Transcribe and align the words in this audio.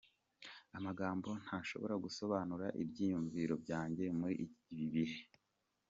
Amagambo 0.77 1.29
ntashobora 1.43 1.95
gusobanura 2.03 2.67
ibyiyumviro 2.83 3.53
byanjye 3.63 4.05
muri 4.19 4.33
ibi 4.73 4.87
bihe. 4.93 5.21